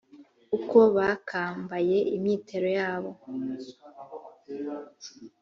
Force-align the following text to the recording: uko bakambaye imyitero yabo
uko 0.57 0.77
bakambaye 0.95 1.97
imyitero 2.15 2.67
yabo 2.79 3.11